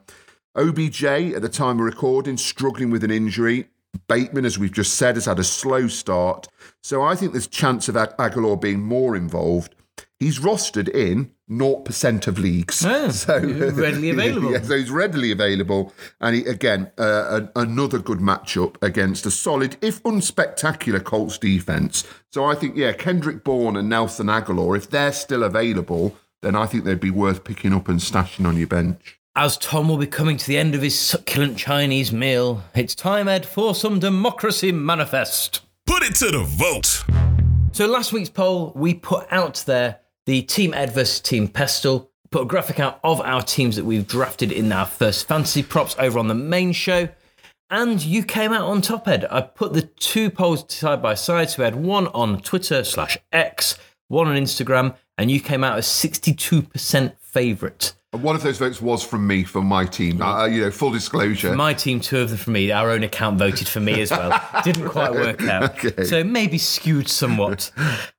OBJ, 0.56 1.04
at 1.04 1.40
the 1.40 1.48
time 1.48 1.78
of 1.78 1.86
recording, 1.86 2.36
struggling 2.36 2.90
with 2.90 3.02
an 3.02 3.10
injury. 3.10 3.68
Bateman, 4.08 4.44
as 4.44 4.58
we've 4.58 4.72
just 4.72 4.94
said, 4.94 5.16
has 5.16 5.26
had 5.26 5.38
a 5.38 5.44
slow 5.44 5.86
start. 5.88 6.48
So 6.82 7.02
I 7.02 7.14
think 7.14 7.32
there's 7.32 7.46
chance 7.46 7.88
of 7.88 7.96
Ag- 7.96 8.16
Agholor 8.18 8.60
being 8.60 8.82
more 8.82 9.16
involved. 9.16 9.74
He's 10.18 10.38
rostered 10.38 10.88
in 10.88 11.30
0% 11.50 12.26
of 12.26 12.38
leagues. 12.38 12.84
Ah, 12.84 13.08
so 13.10 13.38
readily 13.38 14.10
available. 14.10 14.52
Yeah, 14.52 14.62
so 14.62 14.76
he's 14.76 14.90
readily 14.90 15.30
available. 15.32 15.92
And 16.20 16.36
he, 16.36 16.44
again, 16.44 16.90
uh, 16.98 17.40
a, 17.54 17.60
another 17.60 17.98
good 17.98 18.18
matchup 18.18 18.76
against 18.82 19.26
a 19.26 19.30
solid, 19.30 19.76
if 19.80 20.02
unspectacular, 20.02 21.02
Colts 21.02 21.38
defense. 21.38 22.04
So 22.32 22.44
I 22.44 22.54
think, 22.54 22.76
yeah, 22.76 22.92
Kendrick 22.92 23.44
Bourne 23.44 23.76
and 23.76 23.88
Nelson 23.88 24.26
Agholor, 24.26 24.76
if 24.76 24.90
they're 24.90 25.12
still 25.12 25.42
available, 25.42 26.16
then 26.42 26.54
I 26.54 26.66
think 26.66 26.84
they'd 26.84 27.00
be 27.00 27.10
worth 27.10 27.44
picking 27.44 27.72
up 27.72 27.88
and 27.88 28.00
stashing 28.00 28.46
on 28.46 28.56
your 28.56 28.66
bench. 28.66 29.19
As 29.40 29.56
Tom 29.56 29.88
will 29.88 29.96
be 29.96 30.06
coming 30.06 30.36
to 30.36 30.46
the 30.46 30.58
end 30.58 30.74
of 30.74 30.82
his 30.82 30.98
succulent 30.98 31.56
Chinese 31.56 32.12
meal, 32.12 32.62
it's 32.74 32.94
time, 32.94 33.26
Ed, 33.26 33.46
for 33.46 33.74
some 33.74 33.98
democracy 33.98 34.70
manifest. 34.70 35.62
Put 35.86 36.02
it 36.02 36.14
to 36.16 36.30
the 36.30 36.44
vote. 36.44 37.06
So 37.72 37.86
last 37.86 38.12
week's 38.12 38.28
poll, 38.28 38.70
we 38.76 38.92
put 38.92 39.26
out 39.32 39.64
there 39.66 40.00
the 40.26 40.42
Team 40.42 40.74
Ed 40.74 40.92
versus 40.92 41.20
Team 41.20 41.48
Pestell, 41.48 42.08
put 42.30 42.42
a 42.42 42.44
graphic 42.44 42.80
out 42.80 43.00
of 43.02 43.22
our 43.22 43.40
teams 43.40 43.76
that 43.76 43.86
we've 43.86 44.06
drafted 44.06 44.52
in 44.52 44.70
our 44.72 44.84
first 44.84 45.26
fantasy 45.26 45.62
props 45.62 45.96
over 45.98 46.18
on 46.18 46.28
the 46.28 46.34
main 46.34 46.72
show. 46.72 47.08
And 47.70 48.04
you 48.04 48.24
came 48.24 48.52
out 48.52 48.64
on 48.64 48.82
top, 48.82 49.08
Ed. 49.08 49.24
I 49.30 49.40
put 49.40 49.72
the 49.72 49.80
two 49.80 50.28
polls 50.28 50.66
side 50.70 51.00
by 51.00 51.14
side. 51.14 51.48
So 51.48 51.62
we 51.62 51.64
had 51.64 51.76
one 51.76 52.08
on 52.08 52.42
Twitter 52.42 52.84
slash 52.84 53.16
X, 53.32 53.78
one 54.08 54.28
on 54.28 54.36
Instagram, 54.36 54.96
and 55.16 55.30
you 55.30 55.40
came 55.40 55.64
out 55.64 55.78
as 55.78 55.86
62% 55.86 57.16
favourite 57.18 57.94
One 58.12 58.34
of 58.34 58.42
those 58.42 58.58
votes 58.58 58.82
was 58.82 59.04
from 59.04 59.24
me 59.24 59.44
for 59.44 59.62
my 59.62 59.84
team. 59.84 60.20
Uh, 60.20 60.46
you 60.46 60.62
know, 60.62 60.72
full 60.72 60.90
disclosure. 60.90 61.54
My 61.54 61.72
team, 61.72 62.00
two 62.00 62.18
of 62.18 62.30
them 62.30 62.38
for 62.38 62.50
me. 62.50 62.72
Our 62.72 62.90
own 62.90 63.04
account 63.04 63.38
voted 63.38 63.68
for 63.68 63.78
me 63.78 64.00
as 64.00 64.10
well. 64.10 64.42
Didn't 64.64 64.88
quite 64.88 65.12
work 65.12 65.40
out. 65.42 65.84
Okay. 65.84 66.02
So 66.02 66.24
maybe 66.24 66.58
skewed 66.58 67.08
somewhat. 67.08 67.70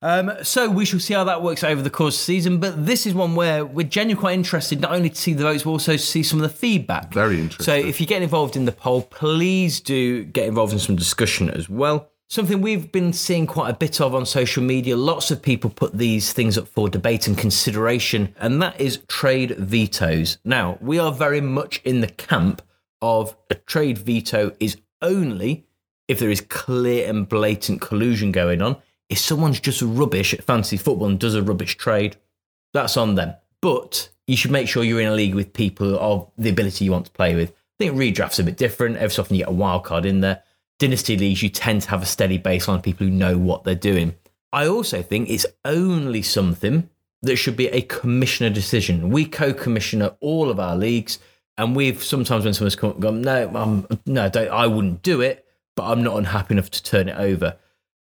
Um, 0.02 0.32
so 0.44 0.70
we 0.70 0.86
shall 0.86 1.02
see 1.02 1.14
how 1.14 1.26
that 1.26 1.44
works 1.44 1.62
over 1.66 1.82
the 1.82 1.90
course 1.90 2.16
of 2.16 2.20
the 2.22 2.24
season. 2.24 2.60
But 2.60 2.86
this 2.86 3.06
is 3.06 3.14
one 3.14 3.36
where 3.36 3.66
we're 3.66 3.86
genuinely 3.86 4.22
quite 4.22 4.34
interested 4.36 4.80
not 4.80 4.94
only 4.94 5.10
to 5.10 5.16
see 5.16 5.34
the 5.34 5.44
votes, 5.44 5.64
but 5.64 5.72
also 5.72 5.92
to 5.94 5.98
see 6.00 6.24
some 6.24 6.42
of 6.42 6.44
the 6.44 6.56
feedback. 6.58 7.14
Very 7.14 7.42
interesting. 7.42 7.66
So 7.66 7.76
if 7.76 8.00
you 8.00 8.08
get 8.08 8.22
involved 8.22 8.56
in 8.56 8.64
the 8.64 8.72
poll, 8.72 9.02
please 9.02 9.82
do 9.82 10.24
get 10.24 10.48
involved 10.48 10.72
in 10.72 10.80
some 10.80 10.96
discussion 10.96 11.50
as 11.50 11.68
well. 11.70 12.11
Something 12.32 12.62
we've 12.62 12.94
been 12.94 13.12
seeing 13.12 13.46
quite 13.46 13.72
a 13.72 13.78
bit 13.78 14.00
of 14.00 14.16
on 14.16 14.26
social 14.26 14.64
media. 14.64 14.96
Lots 14.96 15.32
of 15.32 15.42
people 15.42 15.70
put 15.70 15.98
these 15.98 16.32
things 16.32 16.58
up 16.58 16.66
for 16.66 16.88
debate 16.88 17.28
and 17.28 17.38
consideration, 17.38 18.34
and 18.40 18.62
that 18.62 18.80
is 18.80 19.02
trade 19.10 19.58
vetoes. 19.58 20.38
Now, 20.46 20.78
we 20.80 20.98
are 20.98 21.12
very 21.12 21.42
much 21.42 21.82
in 21.84 22.00
the 22.00 22.08
camp 22.08 22.62
of 23.02 23.36
a 23.50 23.56
trade 23.56 23.98
veto 23.98 24.56
is 24.62 24.78
only 25.02 25.66
if 26.08 26.20
there 26.20 26.30
is 26.30 26.40
clear 26.40 27.10
and 27.10 27.28
blatant 27.28 27.82
collusion 27.82 28.32
going 28.32 28.62
on. 28.62 28.78
If 29.10 29.18
someone's 29.18 29.60
just 29.60 29.82
rubbish 29.82 30.34
at 30.34 30.46
fantasy 30.46 30.78
football 30.78 31.10
and 31.10 31.20
does 31.20 31.36
a 31.36 31.44
rubbish 31.44 31.76
trade, 31.76 32.16
that's 32.72 32.96
on 32.96 33.16
them. 33.16 33.34
But 33.62 34.08
you 34.26 34.38
should 34.38 34.52
make 34.52 34.70
sure 34.70 34.86
you're 34.86 35.02
in 35.02 35.08
a 35.08 35.16
league 35.16 35.36
with 35.36 35.52
people 35.52 36.00
of 36.00 36.32
the 36.38 36.50
ability 36.50 36.86
you 36.86 36.94
want 36.94 37.08
to 37.08 37.12
play 37.12 37.36
with. 37.36 37.50
I 37.50 37.84
think 37.84 37.98
redraft's 37.98 38.40
a 38.40 38.44
bit 38.46 38.56
different. 38.56 38.96
Every 38.96 39.10
so 39.10 39.24
often 39.24 39.36
you 39.36 39.44
get 39.44 39.52
a 39.52 39.54
wild 39.54 39.84
card 39.84 40.06
in 40.06 40.22
there. 40.22 40.44
Dynasty 40.82 41.16
leagues, 41.16 41.44
you 41.44 41.50
tend 41.50 41.84
to 41.84 41.90
have 41.92 42.02
a 42.02 42.08
steady 42.08 42.40
baseline 42.40 42.78
of 42.78 42.82
people 42.82 43.06
who 43.06 43.14
know 43.14 43.38
what 43.38 43.64
they're 43.64 43.76
doing. 43.76 44.16
I 44.52 44.66
also 44.66 45.04
think 45.04 45.30
it's 45.30 45.46
only 45.64 46.24
something 46.24 46.90
that 47.22 47.36
should 47.36 47.56
be 47.56 47.68
a 47.68 47.84
commissioner 47.84 48.50
decision. 48.50 49.12
We 49.12 49.26
co-commissioner 49.26 50.16
all 50.22 50.50
of 50.50 50.60
our 50.60 50.76
leagues, 50.76 51.20
and 51.56 51.76
we've 51.76 52.04
sometimes 52.04 52.46
when 52.46 52.56
someone's 52.56 52.76
come, 52.76 53.00
gone, 53.00 53.22
no, 53.22 53.86
no, 54.08 54.32
I 54.52 54.66
wouldn't 54.66 55.04
do 55.04 55.22
it, 55.22 55.46
but 55.76 55.84
I'm 55.84 56.02
not 56.02 56.18
unhappy 56.18 56.56
enough 56.56 56.72
to 56.72 56.82
turn 56.82 57.10
it 57.10 57.16
over. 57.16 57.58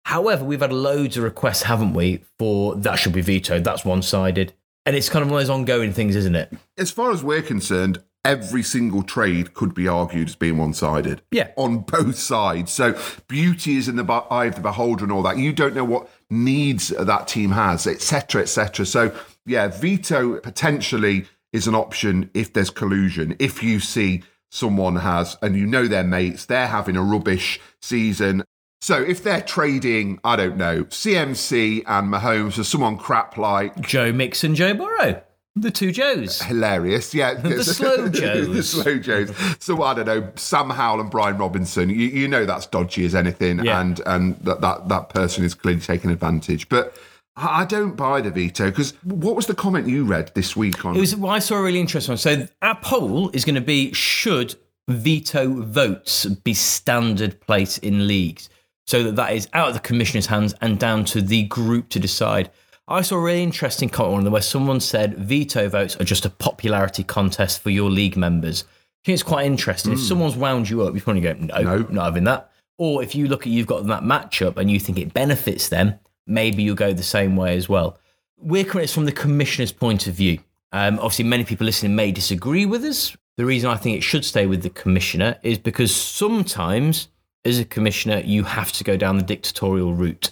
However, 0.05 0.45
we've 0.45 0.61
had 0.61 0.73
loads 0.73 1.17
of 1.17 1.25
requests, 1.25 1.65
haven't 1.65 1.95
we, 1.95 2.23
for 2.39 2.77
that 2.77 2.95
should 2.95 3.13
be 3.13 3.23
vetoed. 3.23 3.65
That's 3.65 3.85
one 3.85 4.03
sided. 4.03 4.53
And 4.87 4.95
it's 4.95 5.09
kind 5.09 5.25
of 5.25 5.31
one 5.33 5.41
of 5.41 5.49
those 5.49 5.55
ongoing 5.55 5.93
things, 5.93 6.15
isn't 6.15 6.37
it? 6.37 6.53
as 6.79 6.93
far 6.93 7.11
as 7.11 7.25
we're 7.25 7.43
concerned, 7.43 8.03
every 8.25 8.63
single 8.63 9.03
trade 9.03 9.55
could 9.55 9.75
be 9.75 9.89
argued 9.89 10.29
as 10.29 10.37
being 10.37 10.59
one 10.59 10.75
sided. 10.75 11.23
Yeah. 11.31 11.51
On 11.57 11.79
both 11.79 12.19
sides. 12.19 12.73
So 12.73 12.99
beauty 13.29 13.77
is 13.77 13.89
in 13.89 13.97
the 13.97 14.05
eye 14.31 14.47
of 14.47 14.57
the 14.57 14.61
beholder 14.61 15.05
and 15.05 15.13
all 15.13 15.23
that. 15.23 15.39
You 15.39 15.53
don't 15.53 15.75
know 15.75 15.85
what 15.85 16.11
needs 16.31 16.89
that 16.89 17.29
team 17.29 17.51
has, 17.53 17.87
etc., 17.87 18.43
etc. 18.43 18.85
So, 18.87 19.15
yeah, 19.47 19.69
veto 19.69 20.39
potentially 20.41 21.27
is 21.53 21.67
an 21.67 21.75
option 21.75 22.31
if 22.35 22.53
there's 22.53 22.71
collusion. 22.71 23.37
If 23.39 23.63
you 23.63 23.81
see 23.81 24.23
someone 24.51 24.97
has, 24.97 25.37
and 25.43 25.57
you 25.57 25.67
know 25.67 25.87
their 25.87 26.05
mates, 26.05 26.47
they're 26.47 26.67
having 26.67 26.97
a 26.97 27.03
rubbish 27.03 27.61
season. 27.81 28.45
So 28.81 29.03
if 29.03 29.23
they're 29.23 29.43
trading, 29.43 30.21
I 30.23 30.37
don't 30.37 30.57
know, 30.57 30.85
CMC 30.85 31.83
and 31.87 32.13
Mahomes 32.13 32.55
for 32.55 32.65
someone 32.65 32.97
crap 32.97 33.37
like 33.37 33.81
Joe 33.81 34.13
Mixon, 34.13 34.55
Joe 34.55 34.75
Burrow, 34.75 35.23
the 35.63 35.71
two 35.71 35.93
Joes. 35.93 36.41
hilarious. 36.43 37.13
Yeah, 37.15 37.35
The 37.35 37.63
slow 37.79 38.09
Joes. 38.09 38.49
the 38.49 38.63
slow 38.83 38.99
Joes. 38.99 39.33
So 39.59 39.83
I 39.83 39.95
don't 39.95 40.07
know, 40.07 40.31
Sam 40.37 40.71
Howell 40.71 41.01
and 41.01 41.11
Brian 41.11 41.39
Robinson. 41.39 41.89
You, 41.91 41.97
you 41.97 42.29
know 42.29 42.45
that's 42.47 42.67
dodgy 42.67 43.05
as 43.05 43.15
anything, 43.15 43.65
Yeah. 43.65 43.81
and 43.81 44.01
and 44.07 44.37
that, 44.41 44.61
that 44.61 44.89
that 44.89 45.09
person 45.11 45.45
is 45.45 45.55
clearly 45.55 45.81
taking 45.81 46.11
advantage. 46.11 46.69
But 46.69 46.95
I 47.37 47.65
don't 47.65 47.95
buy 47.97 48.21
the 48.21 48.31
veto 48.31 48.67
because 48.71 48.95
what 49.05 49.37
was 49.37 49.47
the 49.47 49.55
comment 49.55 49.87
you 49.87 50.05
read 50.05 50.33
this 50.35 50.57
week 50.57 50.85
on? 50.85 50.97
It 50.97 51.01
was 51.01 51.15
well, 51.15 51.33
I 51.33 51.39
saw 51.39 51.57
a 51.57 51.63
really 51.63 51.81
interesting 51.81 52.13
one. 52.13 52.19
So 52.19 52.47
our 52.63 52.75
poll 52.81 53.31
is 53.31 53.45
going 53.45 53.55
to 53.55 53.61
be 53.61 53.93
should 53.93 54.57
veto 54.89 55.63
votes 55.63 56.25
be 56.25 56.55
standard 56.55 57.41
place 57.41 57.79
in 57.79 58.07
leagues? 58.09 58.49
So 58.87 59.03
that 59.05 59.17
that 59.17 59.35
is 59.35 59.49
out 59.53 59.69
of 59.69 59.75
the 59.75 59.81
commissioner's 59.81 60.27
hands 60.27 60.55
and 60.63 60.79
down 60.79 61.05
to 61.07 61.21
the 61.21 61.45
group 61.45 61.91
to 61.91 62.01
decide. 62.01 62.51
I 62.91 63.03
saw 63.03 63.17
a 63.17 63.21
really 63.21 63.43
interesting 63.43 63.91
comment 63.91 64.27
on 64.27 64.33
where 64.33 64.41
someone 64.41 64.81
said 64.81 65.19
veto 65.19 65.69
votes 65.69 65.97
are 66.01 66.05
just 66.05 66.25
a 66.25 66.31
popularity 66.31 67.05
contest 67.05 67.61
for 67.61 67.69
your 67.69 67.91
league 67.91 68.17
members. 68.17 68.65
I 68.65 69.05
think 69.05 69.15
it's 69.15 69.23
quite 69.23 69.45
interesting. 69.45 69.93
If 69.93 70.01
someone's 70.01 70.37
wound 70.37 70.71
you 70.71 70.83
up, 70.83 70.95
you 70.95 71.01
probably 71.03 71.21
go, 71.21 71.35
no, 71.35 71.61
No. 71.63 71.77
not 71.91 72.05
having 72.07 72.25
that. 72.25 72.51
Or 72.79 73.03
if 73.03 73.15
you 73.15 73.27
look 73.29 73.43
at 73.43 73.49
you've 73.53 73.67
got 73.67 73.87
that 73.87 74.03
matchup 74.03 74.57
and 74.57 74.71
you 74.71 74.81
think 74.81 74.99
it 74.99 75.13
benefits 75.13 75.69
them, 75.69 75.95
maybe 76.27 76.63
you'll 76.63 76.77
go 76.77 76.93
the 76.95 77.03
same 77.03 77.37
way 77.37 77.57
as 77.57 77.69
well. 77.69 77.99
We're 78.39 78.65
coming 78.65 78.87
from 78.87 79.05
the 79.05 79.13
commissioner's 79.13 79.73
point 79.73 80.07
of 80.07 80.15
view. 80.15 80.39
Um, 80.73 80.95
obviously, 80.99 81.25
many 81.27 81.45
people 81.45 81.67
listening 81.67 81.95
may 81.95 82.11
disagree 82.13 82.65
with 82.67 82.85
us. 82.85 83.17
The 83.37 83.45
reason 83.45 83.69
I 83.71 83.77
think 83.77 83.97
it 83.97 84.03
should 84.03 84.25
stay 84.25 84.47
with 84.47 84.63
the 84.63 84.71
commissioner 84.71 85.37
is 85.43 85.59
because 85.59 85.95
sometimes, 85.95 87.09
as 87.45 87.59
a 87.59 87.65
commissioner, 87.65 88.21
you 88.21 88.45
have 88.45 88.73
to 88.73 88.85
go 88.85 88.97
down 88.97 89.17
the 89.17 89.23
dictatorial 89.23 89.95
route. 89.95 90.31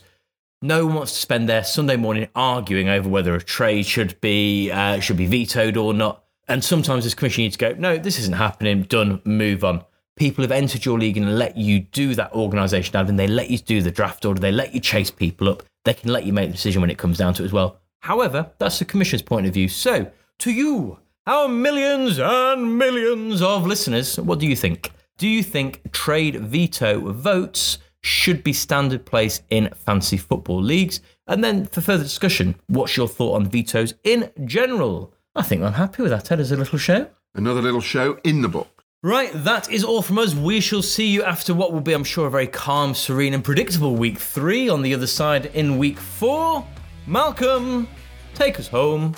No 0.62 0.86
one 0.86 0.94
wants 0.94 1.12
to 1.12 1.18
spend 1.18 1.48
their 1.48 1.64
Sunday 1.64 1.96
morning 1.96 2.28
arguing 2.34 2.88
over 2.88 3.08
whether 3.08 3.34
a 3.34 3.42
trade 3.42 3.86
should 3.86 4.20
be 4.20 4.70
uh, 4.70 5.00
should 5.00 5.16
be 5.16 5.26
vetoed 5.26 5.76
or 5.76 5.92
not. 5.92 6.24
And 6.48 6.64
sometimes, 6.64 7.04
as 7.04 7.14
commissioner, 7.14 7.42
you 7.42 7.48
need 7.48 7.52
to 7.52 7.58
go, 7.58 7.74
no, 7.78 7.98
this 7.98 8.18
isn't 8.18 8.34
happening. 8.34 8.82
Done. 8.84 9.20
Move 9.24 9.64
on. 9.64 9.84
People 10.16 10.42
have 10.42 10.52
entered 10.52 10.84
your 10.84 10.98
league 10.98 11.18
and 11.18 11.38
let 11.38 11.56
you 11.58 11.80
do 11.80 12.14
that 12.14 12.32
organisation 12.32 12.94
admin. 12.94 13.16
They 13.16 13.26
let 13.26 13.50
you 13.50 13.58
do 13.58 13.82
the 13.82 13.90
draft 13.90 14.24
order. 14.24 14.40
They 14.40 14.52
let 14.52 14.72
you 14.72 14.80
chase 14.80 15.10
people 15.10 15.48
up. 15.48 15.62
They 15.84 15.92
can 15.92 16.10
let 16.10 16.24
you 16.24 16.32
make 16.32 16.48
the 16.48 16.54
decision 16.54 16.80
when 16.80 16.90
it 16.90 16.98
comes 16.98 17.18
down 17.18 17.34
to 17.34 17.42
it 17.42 17.46
as 17.46 17.52
well. 17.52 17.80
However, 18.00 18.50
that's 18.58 18.78
the 18.78 18.84
commissioner's 18.84 19.22
point 19.22 19.46
of 19.46 19.52
view. 19.52 19.68
So, 19.68 20.10
to 20.38 20.50
you, 20.50 20.98
our 21.26 21.48
millions 21.48 22.18
and 22.18 22.78
millions 22.78 23.42
of 23.42 23.66
listeners, 23.66 24.18
what 24.18 24.38
do 24.38 24.46
you 24.46 24.56
think? 24.56 24.90
Do 25.18 25.28
you 25.28 25.42
think 25.42 25.92
trade 25.92 26.36
veto 26.36 27.12
votes 27.12 27.78
should 28.06 28.44
be 28.44 28.52
standard 28.52 29.04
place 29.04 29.42
in 29.50 29.68
fantasy 29.74 30.16
football 30.16 30.62
leagues? 30.62 31.00
And 31.26 31.42
then 31.42 31.66
for 31.66 31.80
further 31.80 32.04
discussion, 32.04 32.54
what's 32.68 32.96
your 32.96 33.08
thought 33.08 33.34
on 33.34 33.46
vetoes 33.46 33.94
in 34.04 34.30
general? 34.44 35.12
I 35.34 35.42
think 35.42 35.62
I'm 35.62 35.72
happy 35.72 36.02
with 36.02 36.12
that, 36.12 36.30
Ed, 36.30 36.40
as 36.40 36.52
a 36.52 36.56
little 36.56 36.78
show. 36.78 37.08
Another 37.34 37.60
little 37.60 37.80
show 37.80 38.18
in 38.24 38.42
the 38.42 38.48
book. 38.48 38.84
Right, 39.02 39.30
that 39.34 39.70
is 39.70 39.84
all 39.84 40.02
from 40.02 40.18
us. 40.18 40.34
We 40.34 40.60
shall 40.60 40.82
see 40.82 41.06
you 41.06 41.22
after 41.22 41.52
what 41.52 41.72
will 41.72 41.80
be, 41.80 41.92
I'm 41.92 42.04
sure, 42.04 42.28
a 42.28 42.30
very 42.30 42.46
calm, 42.46 42.94
serene, 42.94 43.34
and 43.34 43.44
predictable 43.44 43.94
week 43.94 44.18
three 44.18 44.68
on 44.68 44.82
the 44.82 44.94
other 44.94 45.06
side 45.06 45.46
in 45.46 45.76
week 45.76 45.98
four. 45.98 46.66
Malcolm, 47.06 47.88
take 48.34 48.58
us 48.58 48.68
home. 48.68 49.14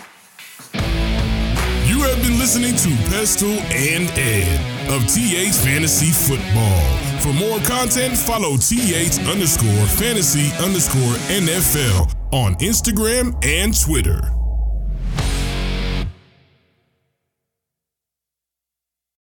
You 0.75 2.03
have 2.03 2.21
been 2.23 2.39
listening 2.39 2.75
to 2.77 2.89
Pestell 3.11 3.59
and 3.71 4.11
Ed 4.19 4.93
of 4.93 5.07
TH 5.09 5.55
Fantasy 5.65 6.11
Football. 6.11 7.08
For 7.23 7.33
more 7.33 7.59
content, 7.61 8.17
follow 8.17 8.57
TH 8.57 9.19
underscore 9.27 9.87
fantasy 9.99 10.51
underscore 10.63 11.17
NFL 11.29 12.15
on 12.33 12.55
Instagram 12.57 13.37
and 13.45 13.79
Twitter. 13.79 14.38